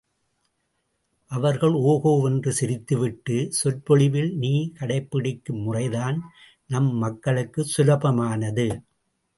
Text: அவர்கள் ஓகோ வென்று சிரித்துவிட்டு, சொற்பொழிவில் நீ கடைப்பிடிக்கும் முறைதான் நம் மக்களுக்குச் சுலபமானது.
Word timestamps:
அவர்கள் 1.31 1.71
ஓகோ 1.71 2.21
வென்று 2.21 2.51
சிரித்துவிட்டு, 2.59 3.47
சொற்பொழிவில் 3.49 4.37
நீ 4.37 4.71
கடைப்பிடிக்கும் 4.79 5.63
முறைதான் 5.63 6.17
நம் 6.67 6.91
மக்களுக்குச் 6.95 7.73
சுலபமானது. 7.77 8.67